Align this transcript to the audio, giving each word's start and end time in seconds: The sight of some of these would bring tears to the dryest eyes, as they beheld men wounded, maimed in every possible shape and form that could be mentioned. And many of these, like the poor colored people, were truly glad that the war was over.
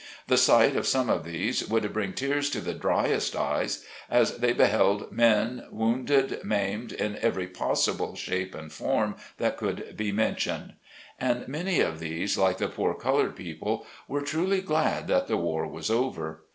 The 0.25 0.35
sight 0.37 0.75
of 0.75 0.87
some 0.87 1.11
of 1.11 1.23
these 1.25 1.67
would 1.69 1.93
bring 1.93 2.13
tears 2.13 2.49
to 2.49 2.59
the 2.59 2.73
dryest 2.73 3.35
eyes, 3.35 3.85
as 4.09 4.37
they 4.37 4.51
beheld 4.51 5.11
men 5.11 5.63
wounded, 5.69 6.41
maimed 6.43 6.91
in 6.91 7.17
every 7.17 7.45
possible 7.45 8.15
shape 8.15 8.55
and 8.55 8.71
form 8.73 9.15
that 9.37 9.57
could 9.57 9.95
be 9.95 10.11
mentioned. 10.11 10.73
And 11.19 11.47
many 11.47 11.81
of 11.81 11.99
these, 11.99 12.35
like 12.35 12.57
the 12.57 12.67
poor 12.67 12.95
colored 12.95 13.35
people, 13.35 13.85
were 14.07 14.21
truly 14.23 14.61
glad 14.61 15.07
that 15.07 15.27
the 15.27 15.37
war 15.37 15.67
was 15.67 15.91
over. 15.91 16.41